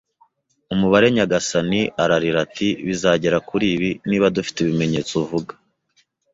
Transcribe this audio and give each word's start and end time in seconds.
“Umubare, 0.73 1.07
nyagasani!” 1.15 1.81
ararira. 2.03 2.37
Ati: 2.45 2.67
“Bizagera 2.85 3.37
kuri 3.49 3.65
ibi: 3.75 3.89
Niba 4.09 4.27
dufite 4.35 4.57
ibimenyetso 4.61 5.11
uvuga 5.23 5.53